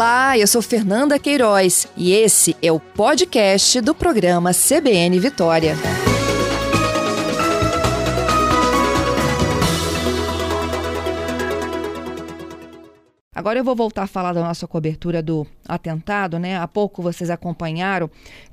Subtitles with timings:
[0.00, 5.76] Olá, eu sou Fernanda Queiroz e esse é o podcast do programa CBN Vitória.
[13.34, 16.58] Agora eu vou voltar a falar da nossa cobertura do atentado, né?
[16.58, 18.10] Há pouco vocês acompanharam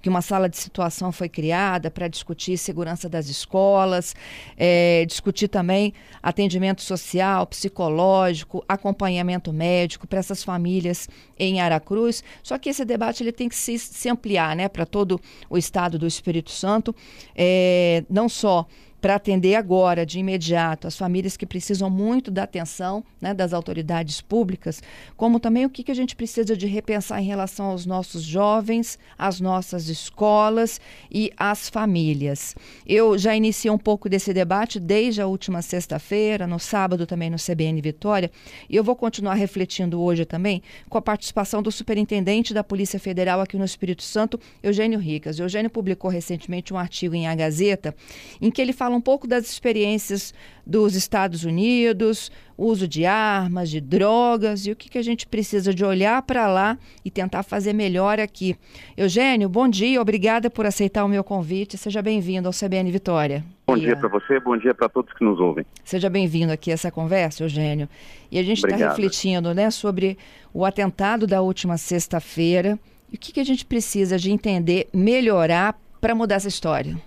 [0.08, 4.16] que uma sala de situação foi criada para discutir segurança das escolas,
[4.56, 12.24] é, discutir também atendimento social, psicológico, acompanhamento médico para essas famílias em Aracruz.
[12.42, 14.70] Só que esse debate ele tem que se, se ampliar, né?
[14.70, 15.20] Para todo
[15.50, 16.96] o estado do Espírito Santo,
[17.36, 18.66] é, não só
[19.00, 24.22] para atender agora, de imediato, as famílias que precisam muito da atenção né, das autoridades
[24.22, 24.82] públicas,
[25.16, 28.98] como também o que, que a gente precisa de repensar em relação aos nossos jovens,
[29.18, 30.80] às nossas escolas
[31.12, 32.56] e às famílias.
[32.86, 37.38] Eu já iniciei um pouco desse debate desde a última sexta-feira, no sábado também no
[37.38, 38.32] CBN Vitória,
[38.70, 43.42] e eu vou continuar refletindo hoje também com a participação do superintendente da Polícia Federal
[43.42, 45.40] aqui no Espírito Santo, Eugênio Ricas.
[45.40, 47.96] Eugênio publicou recentemente um artigo em A Gazeta
[48.42, 50.34] em que ele fala um pouco das experiências
[50.66, 55.74] dos Estados Unidos, uso de armas, de drogas e o que, que a gente precisa
[55.74, 58.58] de olhar para lá e tentar fazer melhor aqui.
[58.96, 61.78] Eugênio, bom dia, obrigada por aceitar o meu convite.
[61.78, 63.46] Seja bem-vindo ao CBN Vitória.
[63.68, 65.66] Bom dia para você, bom dia para todos que nos ouvem.
[65.84, 67.88] Seja bem-vindo aqui a essa conversa, Eugênio.
[68.32, 70.18] E a gente está refletindo né, sobre
[70.54, 72.80] o atentado da última sexta-feira
[73.12, 76.98] e o que, que a gente precisa de entender, melhorar para mudar essa história.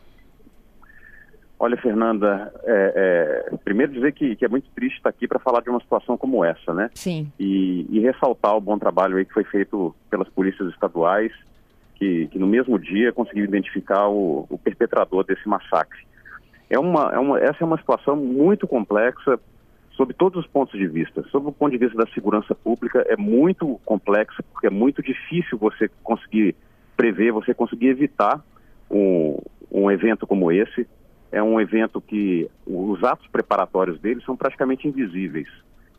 [1.62, 5.60] Olha, Fernanda, é, é, primeiro dizer que, que, é muito triste estar aqui para falar
[5.60, 6.90] de uma situação como essa, né?
[6.94, 7.30] Sim.
[7.38, 11.30] E, e, ressaltar o bom trabalho aí que foi feito pelas polícias estaduais,
[11.96, 16.00] que, que no mesmo dia conseguiu identificar o, o, perpetrador desse massacre.
[16.70, 19.38] É uma, é uma, essa é uma situação muito complexa
[19.90, 21.22] sob todos os pontos de vista.
[21.24, 25.58] Sob o ponto de vista da segurança pública, é muito complexa, porque é muito difícil
[25.58, 26.56] você conseguir
[26.96, 28.42] prever, você conseguir evitar
[28.90, 29.36] um,
[29.70, 30.88] um evento como esse
[31.32, 35.48] é um evento que os atos preparatórios dele são praticamente invisíveis.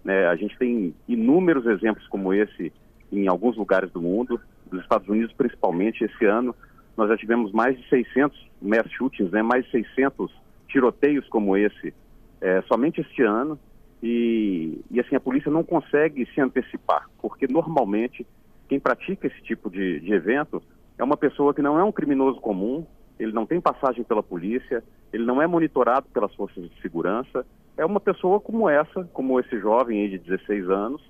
[0.03, 0.27] Né?
[0.27, 2.71] A gente tem inúmeros exemplos como esse
[3.11, 4.39] em alguns lugares do mundo,
[4.69, 6.03] dos Estados Unidos principalmente.
[6.03, 6.55] Esse ano
[6.97, 9.41] nós já tivemos mais de 600 mass shootings, né?
[9.41, 10.31] mais de 600
[10.67, 11.93] tiroteios como esse
[12.41, 13.57] é, somente este ano.
[14.03, 18.25] E, e assim, a polícia não consegue se antecipar, porque normalmente
[18.67, 20.61] quem pratica esse tipo de, de evento
[20.97, 22.85] é uma pessoa que não é um criminoso comum,
[23.19, 24.83] ele não tem passagem pela polícia,
[25.13, 27.45] ele não é monitorado pelas forças de segurança,
[27.77, 31.01] é uma pessoa como essa, como esse jovem de 16 anos,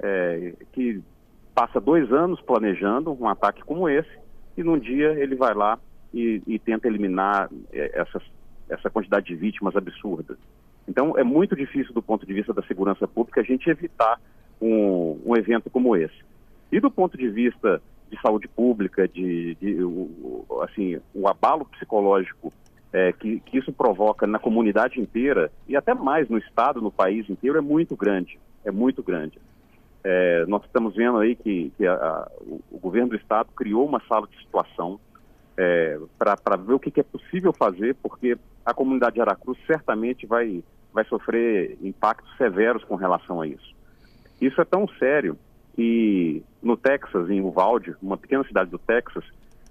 [0.00, 1.00] é, que
[1.54, 4.10] passa dois anos planejando um ataque como esse,
[4.56, 5.78] e num dia ele vai lá
[6.12, 8.22] e, e tenta eliminar é, essas,
[8.68, 10.36] essa quantidade de vítimas absurdas.
[10.86, 14.20] Então é muito difícil do ponto de vista da segurança pública a gente evitar
[14.60, 16.22] um, um evento como esse.
[16.70, 19.78] E do ponto de vista de saúde pública, de, de
[20.62, 22.52] assim, o abalo psicológico
[22.92, 27.28] é, que, que, isso provoca na comunidade inteira e até mais no estado, no país
[27.30, 29.40] inteiro, é muito grande, é muito grande.
[30.04, 32.30] É, nós estamos vendo aí que, que a, a,
[32.70, 35.00] o, governo do estado criou uma sala de situação
[35.56, 40.26] é, para ver o que, que, é possível fazer, porque a comunidade de Aracruz certamente
[40.26, 43.74] vai, vai sofrer impactos severos com relação a isso.
[44.40, 45.38] Isso é tão sério
[45.74, 49.24] que no Texas, em Uvalde, uma pequena cidade do Texas,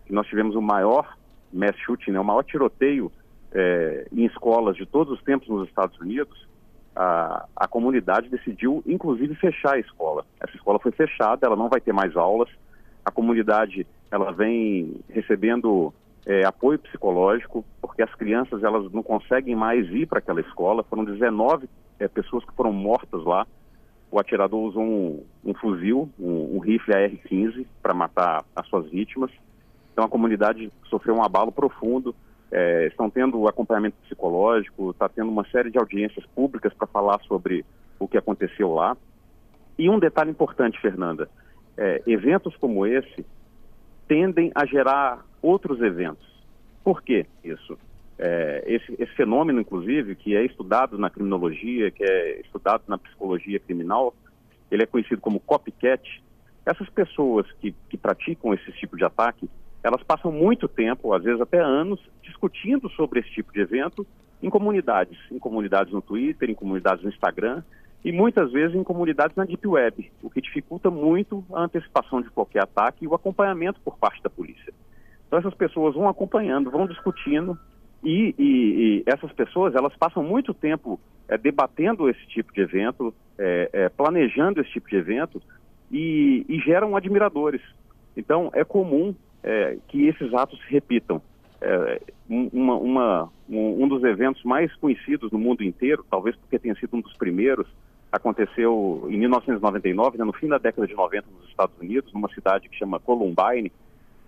[0.10, 1.18] nós tivemos o maior
[1.53, 3.12] mass shooting, né, o maior tiroteio
[3.53, 6.47] é, em escolas de todos os tempos nos Estados Unidos,
[6.95, 10.25] a, a comunidade decidiu, inclusive, fechar a escola.
[10.39, 12.50] Essa escola foi fechada, ela não vai ter mais aulas.
[13.03, 15.94] A comunidade ela vem recebendo
[16.25, 20.83] é, apoio psicológico, porque as crianças elas não conseguem mais ir para aquela escola.
[20.83, 21.69] Foram 19
[22.00, 23.47] é, pessoas que foram mortas lá
[24.12, 29.31] o atirador usou um, um fuzil, um, um rifle AR-15 para matar as suas vítimas.
[29.91, 32.16] Então a comunidade sofreu um abalo profundo.
[32.52, 37.66] É, estão tendo acompanhamento psicológico, está tendo uma série de audiências públicas para falar sobre
[37.97, 38.98] o que aconteceu lá.
[39.77, 41.30] E um detalhe importante, Fernanda:
[41.77, 43.25] é, eventos como esse
[44.07, 46.27] tendem a gerar outros eventos.
[46.83, 47.77] Por que isso?
[48.18, 53.60] É, esse, esse, fenômeno, inclusive, que é estudado na criminologia, que é estudado na psicologia
[53.60, 54.13] criminal,
[54.69, 56.21] ele é conhecido como copycat.
[56.66, 59.50] Essas pessoas que, que praticam esse tipo de ataque,
[59.83, 64.06] elas passam muito tempo, às vezes até anos, discutindo sobre esse tipo de evento
[64.42, 67.63] em comunidades, em comunidades no Twitter, em comunidades no Instagram
[68.04, 72.30] e muitas vezes em comunidades na Deep Web, o que dificulta muito a antecipação de
[72.30, 74.74] qualquer ataque e o acompanhamento por parte da polícia.
[75.28, 77.57] Então essas pessoas vão acompanhando, vão discutindo,
[78.04, 83.13] e, e, e, essas pessoas, elas passam muito tempo é, debatendo esse tipo de evento,
[83.38, 85.42] é, é, planejando esse tipo de evento,
[85.92, 87.62] e, e geram admiradores.
[88.18, 89.13] Então, é comum
[89.44, 91.22] é, que esses atos se repitam.
[91.62, 96.96] É, uma, uma, um, dos eventos mais conhecidos no mundo inteiro, talvez porque tenha sido
[96.96, 97.68] um dos primeiros,
[98.12, 102.68] aconteceu em 1999, né, no fim da década de 90 nos Estados Unidos, numa cidade
[102.68, 103.72] que chama Columbine.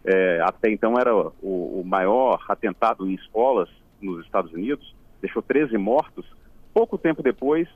[0.05, 3.69] É, até então era o, o, maior atentado em escolas
[4.01, 6.25] nos Estados Unidos, deixou 13 mortos.
[6.73, 7.67] Pouco tempo depois,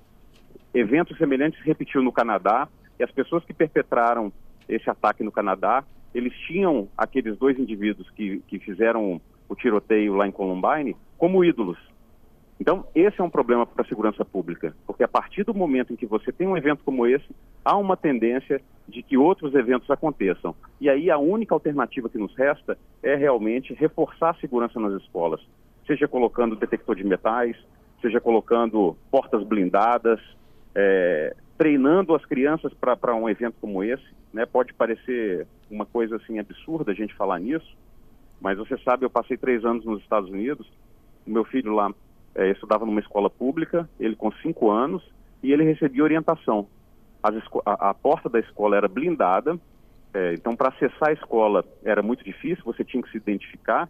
[0.73, 2.67] eventos semelhantes se repetiu no Canadá
[2.99, 4.31] e as pessoas que perpetraram
[4.67, 5.83] esse ataque no Canadá,
[6.17, 11.77] eles tinham aqueles dois indivíduos que, que fizeram o tiroteio lá em Columbine como ídolos.
[12.59, 15.95] Então, esse é um problema para a segurança pública, porque a partir do momento em
[15.95, 17.27] que você tem um evento como esse,
[17.63, 20.55] há uma tendência de que outros eventos aconteçam.
[20.81, 25.39] E aí a única alternativa que nos resta é realmente reforçar a segurança nas escolas,
[25.85, 27.55] seja colocando detector de metais,
[28.01, 30.19] seja colocando portas blindadas,
[30.73, 34.05] é, treinando as crianças para um evento como esse.
[34.31, 34.45] Né?
[34.45, 37.75] Pode parecer uma coisa assim absurda a gente falar nisso,
[38.39, 40.67] mas você sabe, eu passei três anos nos Estados Unidos,
[41.25, 41.91] o meu filho lá
[42.35, 45.03] é, estudava numa escola pública, ele com cinco anos,
[45.41, 46.67] e ele recebia orientação.
[47.21, 49.59] A, a, porta da escola era blindada,
[50.13, 53.89] é, então para acessar a escola era muito difícil, você tinha que se identificar,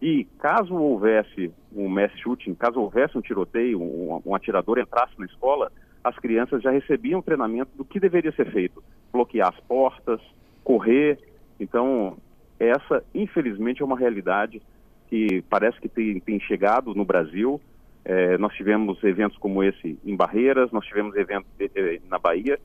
[0.00, 5.26] e caso houvesse um mass shooting, caso houvesse um tiroteio, um, um atirador entrasse na
[5.26, 5.70] escola,
[6.02, 8.82] as crianças já recebiam treinamento do que deveria ser feito.
[9.12, 10.20] Bloquear as portas,
[10.64, 11.18] correr.
[11.60, 12.16] Então,
[12.58, 14.60] essa, infelizmente, é uma realidade
[15.08, 17.60] que parece que tem, tem chegado no Brasil.
[18.04, 21.46] É, nós tivemos eventos como esse em Barreiras, nós tivemos evento
[22.08, 22.58] na Bahia,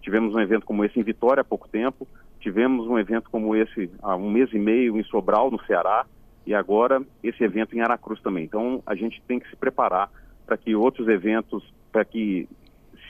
[0.00, 2.08] tivemos um evento como esse em Vitória há pouco tempo,
[2.40, 6.06] tivemos um evento como esse há um mês e meio em Sobral, no Ceará
[6.46, 8.44] e agora esse evento em Aracruz também.
[8.44, 10.10] Então a gente tem que se preparar
[10.46, 11.62] para que outros eventos,
[11.92, 12.48] para que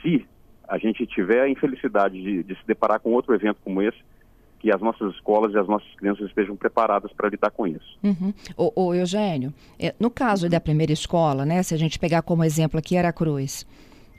[0.01, 0.25] se
[0.67, 3.97] a gente tiver a infelicidade de, de, se deparar com outro evento como esse,
[4.59, 7.97] que as nossas escolas e as nossas crianças estejam preparadas para lidar com isso.
[8.03, 8.33] Uhum.
[8.57, 12.43] O, o Eugênio, é, no caso da primeira escola, né, se a gente pegar como
[12.43, 13.65] exemplo aqui Aracruz,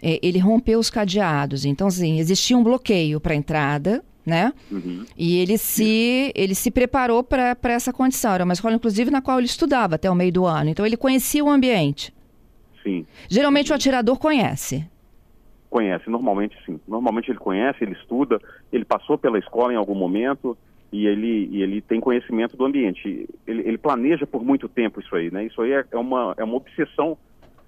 [0.02, 4.52] é, ele rompeu os cadeados, então assim, existia um bloqueio para a entrada, né?
[4.70, 5.04] Uhum.
[5.16, 8.32] E ele se, ele se preparou para essa condição.
[8.32, 10.70] Era uma escola, inclusive, na qual ele estudava até o meio do ano.
[10.70, 12.14] Então, ele conhecia o ambiente.
[12.82, 13.06] Sim.
[13.28, 14.86] Geralmente, o atirador conhece.
[15.70, 16.80] Conhece, normalmente sim.
[16.86, 18.40] Normalmente ele conhece, ele estuda,
[18.72, 20.58] ele passou pela escola em algum momento
[20.92, 23.28] e ele, e ele tem conhecimento do ambiente.
[23.46, 25.44] Ele, ele planeja por muito tempo isso aí, né?
[25.44, 27.16] Isso aí é, é uma, é uma obsessão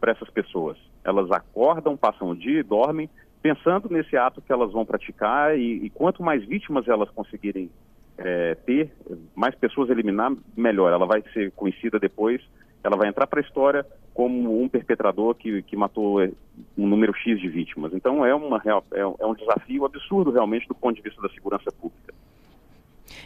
[0.00, 0.76] para essas pessoas.
[1.04, 3.08] Elas acordam, passam o dia, dormem
[3.42, 7.68] pensando nesse ato que elas vão praticar e, e quanto mais vítimas elas conseguirem
[8.16, 8.92] é, ter,
[9.34, 10.92] mais pessoas eliminar, melhor.
[10.92, 12.40] Ela vai ser conhecida depois,
[12.82, 16.30] ela vai entrar para a história como um perpetrador que, que matou é,
[16.76, 17.92] um número X de vítimas.
[17.94, 18.60] Então é, uma,
[18.92, 22.12] é, é um desafio absurdo realmente do ponto de vista da segurança pública.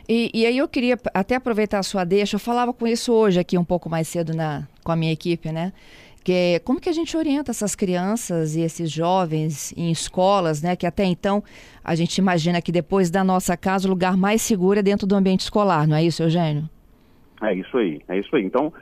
[0.08, 3.40] E, e, aí eu queria até aproveitar a sua deixa, eu falava com isso hoje
[3.40, 5.72] aqui um pouco mais cedo na, com a minha equipe, né?
[6.22, 10.76] Que como que a gente orienta essas crianças e esses jovens em escolas, né?
[10.76, 11.42] Que até então
[11.84, 15.14] a gente imagina que depois da nossa casa o lugar mais seguro é dentro do
[15.14, 16.68] ambiente escolar, não é isso, Eugênio?
[17.42, 18.44] É isso aí, é isso aí.
[18.44, 18.72] Então,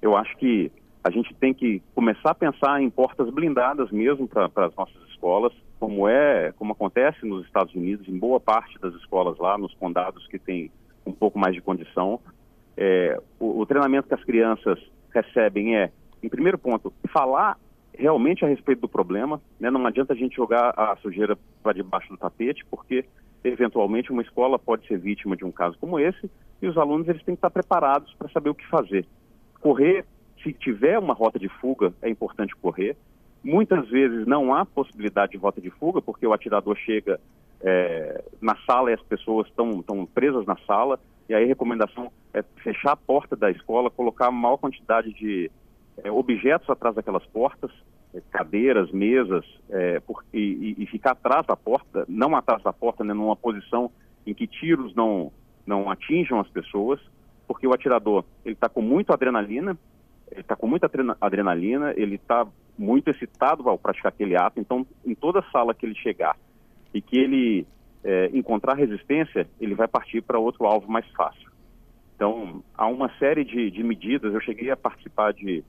[0.00, 0.70] eu acho que
[1.02, 5.52] a gente tem que começar a pensar em portas blindadas mesmo para as nossas escolas,
[5.78, 10.26] como é, como acontece nos Estados Unidos, em boa parte das escolas lá, nos condados
[10.26, 10.70] que tem
[11.06, 12.20] um pouco mais de condição.
[12.76, 14.78] É, o, o treinamento que as crianças
[15.12, 15.90] recebem é
[16.22, 17.56] em primeiro ponto, falar
[17.96, 19.40] realmente a respeito do problema.
[19.58, 19.70] Né?
[19.70, 23.04] Não adianta a gente jogar a sujeira para debaixo do tapete, porque
[23.42, 26.30] eventualmente uma escola pode ser vítima de um caso como esse
[26.60, 29.06] e os alunos eles têm que estar preparados para saber o que fazer.
[29.60, 30.04] Correr,
[30.42, 32.96] se tiver uma rota de fuga, é importante correr.
[33.42, 37.20] Muitas vezes não há possibilidade de rota de fuga, porque o atirador chega
[37.60, 40.98] é, na sala e as pessoas estão presas na sala,
[41.28, 45.50] e aí a recomendação é fechar a porta da escola, colocar a maior quantidade de
[46.02, 47.70] é, objetos atrás daquelas portas,
[48.14, 53.04] é, cadeiras, mesas, é, por, e, e, ficar atrás da porta, não atrás da porta,
[53.04, 53.90] né, numa posição
[54.26, 55.32] em que tiros não,
[55.66, 57.00] não atinjam as pessoas,
[57.48, 59.76] porque o atirador ele está com muita adrenalina,
[60.30, 60.88] ele está com muita
[61.20, 62.46] adrenalina, ele está
[62.78, 66.36] muito excitado ao praticar aquele ato, então em toda sala que ele chegar
[66.94, 67.66] e que ele
[68.04, 71.50] é, encontrar resistência, ele vai partir para outro alvo mais fácil.
[72.14, 75.64] Então, há uma série de, de medidas, eu cheguei a participar de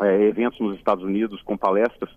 [0.00, 2.10] é, eventos nos Estados Unidos com palestras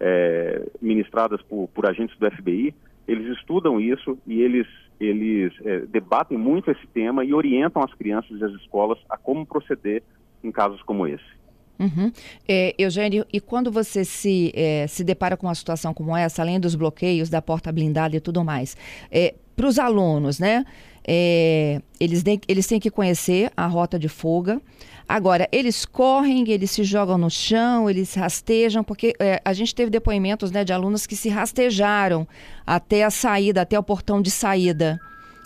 [0.00, 2.74] é, ministradas por, por, agentes do FBI,
[3.08, 4.66] eles estudam isso e eles,
[5.00, 9.46] eles é, debatem muito esse tema e orientam as crianças e as escolas a como
[9.46, 10.02] proceder
[10.44, 11.38] em casos como esse.
[11.78, 12.12] Uhum.
[12.46, 16.58] É, Eugênio, e quando você se, é, se depara com uma situação como essa, além
[16.60, 18.76] dos bloqueios da porta blindada e tudo mais,
[19.10, 20.64] é, para os alunos, né?
[21.06, 24.62] É, eles, têm, eles têm que conhecer a rota de fuga.
[25.08, 29.90] Agora, eles correm, eles se jogam no chão, eles rastejam, porque é, a gente teve
[29.90, 32.28] depoimentos né, de alunos que se rastejaram
[32.64, 35.00] até a saída, até o portão de saída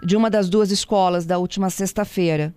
[0.04, 2.52] de uma das duas escolas da última sexta-feira.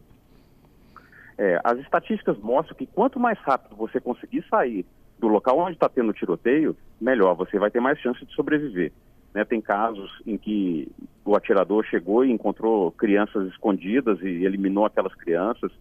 [1.38, 4.86] É, as estatísticas mostram que quanto mais rápido você conseguir sair
[5.18, 8.92] do local onde está tendo tiroteio, melhor, você vai ter mais chance de sobreviver.
[9.36, 10.88] Né, tem casos em que
[11.26, 15.74] o atirador chegou e encontrou crianças escondidas e eliminou aquelas crianças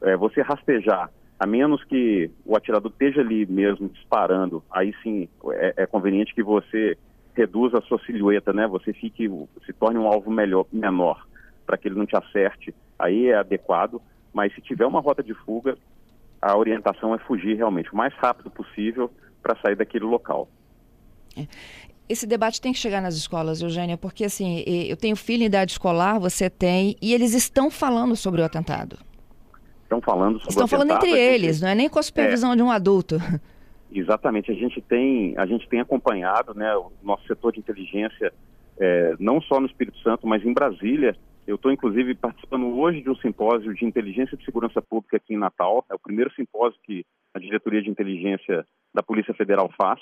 [0.00, 5.74] é, você rastejar, a menos que o atirador esteja ali mesmo disparando, aí sim é,
[5.82, 6.96] é conveniente que você
[7.34, 8.66] reduza a sua silhueta, né?
[8.66, 9.28] Você fique,
[9.66, 11.26] se torne um alvo melhor, menor,
[11.66, 12.74] para que ele não te acerte.
[12.98, 14.00] Aí é adequado,
[14.32, 15.76] mas se tiver uma rota de fuga,
[16.40, 19.10] a orientação é fugir realmente o mais rápido possível
[19.42, 20.48] para sair daquele local.
[22.08, 22.12] É.
[22.12, 25.72] Esse debate tem que chegar nas escolas, Eugênia, porque assim, eu tenho filho em idade
[25.72, 28.98] escolar, você tem, e eles estão falando sobre o atentado
[29.86, 32.62] estão falando sobre Estão falando entre eles, não é nem com a supervisão é, de
[32.62, 33.16] um adulto.
[33.90, 38.32] Exatamente, a gente tem, a gente tem acompanhado né, o nosso setor de inteligência,
[38.78, 41.16] é, não só no Espírito Santo, mas em Brasília.
[41.46, 45.38] Eu estou, inclusive, participando hoje de um simpósio de inteligência de segurança pública aqui em
[45.38, 45.86] Natal.
[45.88, 50.00] É o primeiro simpósio que a diretoria de inteligência da Polícia Federal faz.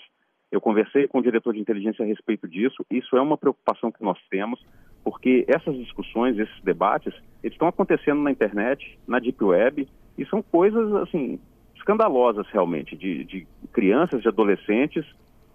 [0.54, 2.86] Eu conversei com o diretor de inteligência a respeito disso.
[2.88, 4.64] Isso é uma preocupação que nós temos
[5.02, 10.40] porque essas discussões, esses debates, eles estão acontecendo na internet, na deep web, e são
[10.40, 11.40] coisas assim
[11.74, 15.04] escandalosas realmente, de, de crianças, de adolescentes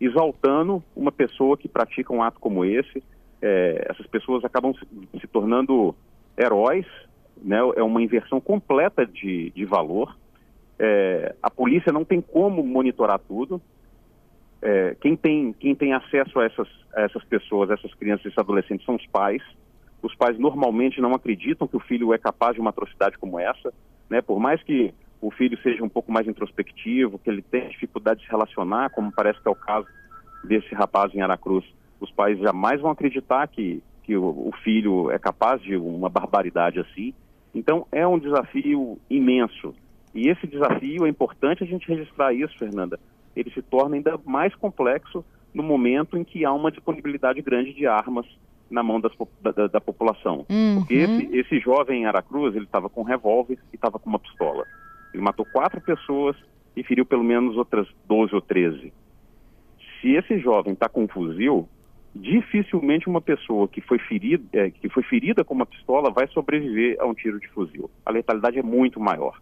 [0.02, 3.02] exaltando uma pessoa que pratica um ato como esse.
[3.42, 4.86] É, essas pessoas acabam se,
[5.20, 5.96] se, tornando
[6.38, 6.86] heróis,
[7.42, 7.58] né?
[7.78, 10.18] é uma inversão completa de, de valor.
[10.78, 13.62] É, a polícia não tem como monitorar tudo,
[14.62, 18.38] é, quem, tem, quem tem acesso a essas, a essas pessoas, essas crianças e esses
[18.38, 19.42] adolescentes são os pais.
[20.02, 23.74] Os pais normalmente não acreditam que o filho é capaz de uma atrocidade como essa,
[24.10, 24.22] né?
[24.22, 28.26] Por mais que o filho seja um pouco mais introspectivo, que ele tenha dificuldade de
[28.26, 29.88] se relacionar, como parece que é o caso
[30.44, 31.66] desse rapaz em Aracruz,
[32.00, 36.80] os pais jamais vão acreditar que, que o, o filho é capaz de uma barbaridade
[36.80, 37.14] assim.
[37.54, 39.74] Então é um desafio imenso.
[40.14, 43.00] E esse desafio é importante a gente registrar isso, Fernanda,
[43.36, 45.24] ele se torna ainda mais complexo
[45.54, 48.26] no momento em que há uma disponibilidade grande de armas
[48.70, 49.12] na mão das,
[49.42, 50.46] da, da, população.
[50.50, 50.76] Uhum.
[50.80, 54.20] Porque esse, esse jovem em Aracruz, ele estava com um revólver e estava com uma
[54.20, 54.66] pistola.
[55.14, 56.36] Ele matou quatro pessoas
[56.76, 58.94] e feriu pelo menos outras 12 ou 13.
[60.00, 61.68] Se esse jovem está com um fuzil,
[62.16, 66.98] dificilmente uma pessoa que foi, ferida, é, que foi ferida com uma pistola vai sobreviver
[67.00, 67.90] a um tiro de fuzil.
[68.06, 69.40] A letalidade é muito maior.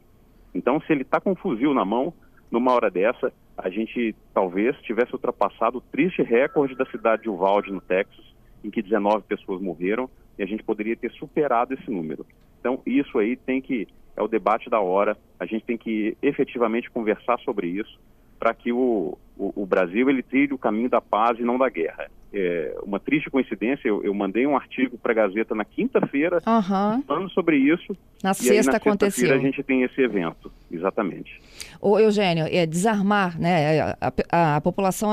[0.54, 2.14] Então, se ele está com um fuzil na mão,
[2.52, 7.72] numa hora dessa, a gente talvez tivesse ultrapassado o triste recorde da cidade de Uvalde,
[7.72, 8.26] no Texas,
[8.64, 12.26] em que 19 pessoas morreram, e a gente poderia ter superado esse número.
[12.60, 16.90] Então, isso aí tem que, é o debate da hora, a gente tem que efetivamente
[16.90, 18.00] conversar sobre isso,
[18.40, 21.70] para que o, o, o, Brasil ele trilhe o caminho da paz e não da
[21.70, 22.10] guerra.
[22.34, 27.02] É uma triste coincidência, eu, eu mandei um artigo para a Gazeta na quinta-feira uhum.
[27.04, 27.96] falando sobre isso.
[28.22, 29.34] Na sexta aí, na aconteceu.
[29.34, 31.40] a gente tem esse evento, exatamente.
[31.80, 33.80] O Eugênio, é desarmar, né?
[34.02, 35.12] A, a, a população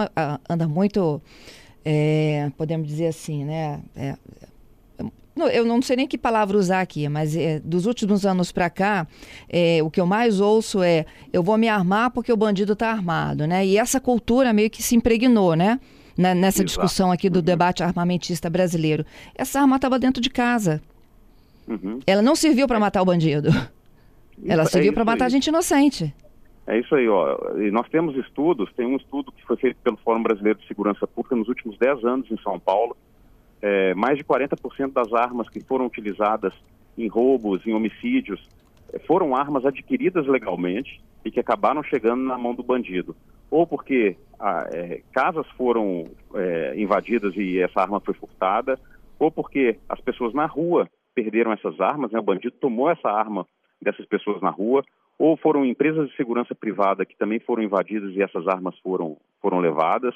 [0.50, 1.22] anda muito,
[1.84, 3.80] é, podemos dizer assim, né?
[3.94, 4.16] É,
[5.52, 9.06] eu não sei nem que palavra usar aqui, mas é, dos últimos anos para cá,
[9.48, 12.90] é, o que eu mais ouço é eu vou me armar porque o bandido está
[12.90, 13.66] armado, né?
[13.66, 15.80] E essa cultura meio que se impregnou, né?
[16.16, 16.64] Nessa Exato.
[16.64, 17.44] discussão aqui do uhum.
[17.44, 19.04] debate armamentista brasileiro.
[19.34, 20.80] Essa arma estava dentro de casa.
[21.66, 22.00] Uhum.
[22.06, 22.80] Ela não serviu para é.
[22.80, 23.48] matar o bandido.
[24.46, 25.30] Ela é serviu para matar aí.
[25.30, 26.14] gente inocente.
[26.66, 27.38] É isso aí, ó.
[27.58, 31.06] E nós temos estudos, tem um estudo que foi feito pelo Fórum Brasileiro de Segurança
[31.06, 32.96] Pública nos últimos 10 anos em São Paulo,
[33.60, 36.54] é, mais de 40% das armas que foram utilizadas
[36.96, 38.48] em roubos, em homicídios,
[38.92, 43.14] é, foram armas adquiridas legalmente e que acabaram chegando na mão do bandido.
[43.50, 48.78] Ou porque ah, é, casas foram é, invadidas e essa arma foi furtada,
[49.18, 52.18] ou porque as pessoas na rua perderam essas armas, né?
[52.18, 53.46] o bandido tomou essa arma
[53.80, 54.84] dessas pessoas na rua,
[55.18, 59.60] ou foram empresas de segurança privada que também foram invadidas e essas armas foram, foram
[59.60, 60.14] levadas.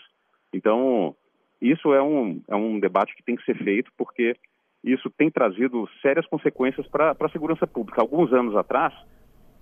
[0.52, 1.16] Então,
[1.58, 4.36] isso é um, é um debate que tem que ser feito porque
[4.84, 8.02] isso tem trazido sérias consequências para a segurança pública.
[8.02, 8.92] Alguns anos atrás,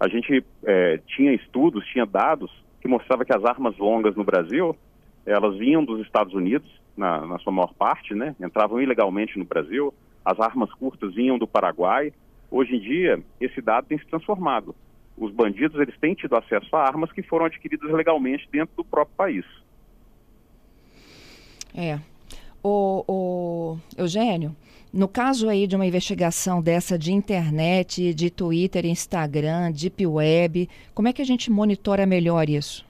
[0.01, 2.51] a gente é, tinha estudos, tinha dados
[2.87, 4.77] que mostrava que as armas longas no Brasil,
[5.27, 8.35] elas vinham dos Estados Unidos, na, na sua maior parte, né?
[8.41, 9.93] entravam ilegalmente no Brasil,
[10.25, 12.13] as armas curtas vinham do Paraguai.
[12.49, 14.75] Hoje em dia, esse dado tem se transformado.
[15.19, 19.17] Os bandidos eles têm tido acesso a armas que foram adquiridas legalmente dentro do próprio
[19.17, 19.45] país.
[21.75, 21.99] É.
[22.63, 24.55] O, o Eugênio,
[24.97, 31.07] No caso aí de uma investigação dessa de internet, de Twitter, Instagram, Deep Web, como
[31.07, 32.83] é que a gente monitora melhor isso?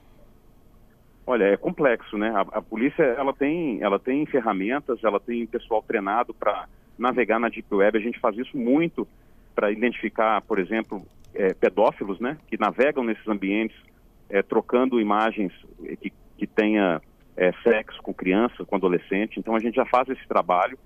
[1.25, 2.29] Olha, é complexo, né?
[2.29, 7.49] A, a polícia ela tem, ela tem ferramentas, ela tem pessoal treinado para navegar na
[7.49, 7.97] Deep Web.
[7.97, 9.05] A gente faz isso muito
[9.53, 12.37] para identificar, por exemplo, é, pedófilos, né?
[12.47, 13.75] Que navegam nesses ambientes
[14.29, 15.51] é, trocando imagens
[15.99, 17.01] que, que tenha
[17.35, 19.37] é, sexo com criança, com adolescente.
[19.37, 20.79] Então a gente já faz esse trabalho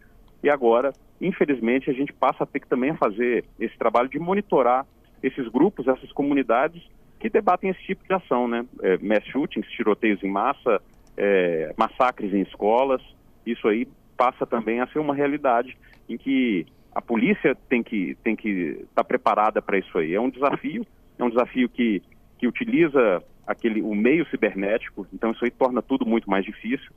[0.44, 4.86] e agora, infelizmente, a gente passa a ter que também fazer esse trabalho de monitorar
[5.22, 6.82] esses grupos, essas comunidades
[7.20, 8.66] que debatem esse tipo de ação, né?
[8.82, 10.82] É, mass shootings, tiroteios em massa,
[11.16, 13.02] é, massacres em escolas.
[13.46, 13.88] Isso aí
[14.18, 15.78] passa também a ser uma realidade
[16.10, 20.16] em que a polícia tem que tem que estar tá preparada para isso aí.
[20.16, 20.86] É um desafio,
[21.20, 22.02] é um desafio que
[22.40, 25.06] que utiliza aquele o meio cibernético.
[25.14, 26.92] Então isso aí torna tudo muito mais difícil.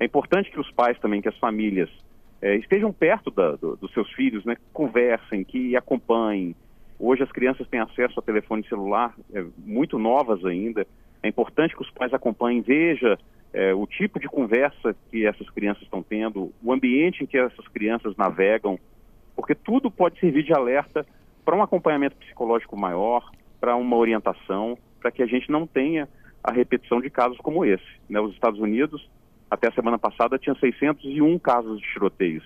[0.00, 1.90] É importante que os pais também, que as famílias
[2.40, 4.56] é, estejam perto da, do, dos seus filhos, né?
[4.72, 6.54] Conversem, que acompanhem.
[6.98, 10.86] Hoje as crianças têm acesso a telefone celular, é, muito novas ainda.
[11.22, 13.18] É importante que os pais acompanhem, veja
[13.56, 17.66] é, o tipo de conversa que essas crianças estão tendo, o ambiente em que essas
[17.68, 18.78] crianças navegam,
[19.34, 21.06] porque tudo pode servir de alerta
[21.42, 26.06] para um acompanhamento psicológico maior, para uma orientação, para que a gente não tenha
[26.44, 27.82] a repetição de casos como esse.
[28.08, 28.20] Né?
[28.20, 29.08] Os Estados Unidos
[29.50, 32.44] até a semana passada tinha 601 casos de tiroteios.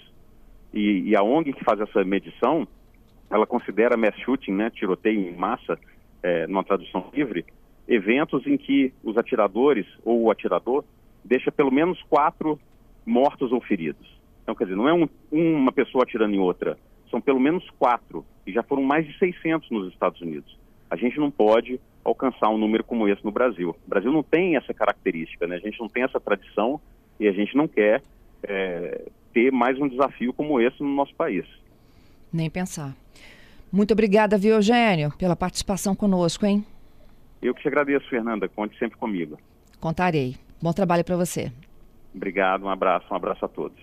[0.73, 2.67] E, e, a ONG que faz essa medição,
[3.29, 5.79] ela considera mass shooting, né, tiroteio em massa,
[6.23, 7.45] é, numa tradução livre,
[7.89, 10.85] eventos em que os atiradores ou o atirador
[11.25, 12.59] deixa pelo menos quatro
[13.05, 14.07] mortos ou feridos.
[14.43, 16.79] Então, quer dizer, não é um, uma pessoa atirando em outra,
[17.11, 20.57] são pelo menos quatro, e já foram mais de 600 nos Estados Unidos.
[20.91, 23.77] A gente não pode alcançar um número como esse no Brasil.
[23.87, 25.57] O Brasil não tem essa característica, né?
[25.57, 26.81] A gente não tem essa tradição
[27.19, 28.03] e a gente não quer
[28.43, 31.47] é, ter mais um desafio como esse no nosso país.
[32.33, 32.95] Nem pensar.
[33.73, 36.65] Muito obrigada, viu, Eugênio, pela participação conosco, hein?
[37.41, 38.49] Eu que te agradeço, Fernanda.
[38.49, 39.39] Conte sempre comigo.
[39.79, 40.37] Contarei.
[40.61, 41.53] Bom trabalho para você.
[42.15, 43.81] Obrigado, um abraço, um abraço a todos.